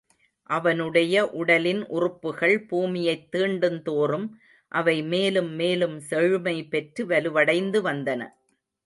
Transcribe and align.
அவனுடைய 0.49 1.29
உடலின் 1.31 1.85
உறுப்புகள் 1.87 2.65
பூமியைத் 2.65 3.27
தீண்டுந்தோறும், 3.31 4.25
அவை 4.71 5.03
மேலும் 5.03 5.51
மேலும் 5.53 5.99
செழுமை 5.99 6.67
பெற்று, 6.69 7.05
வலுவடைந்துவந்தன. 7.05 8.21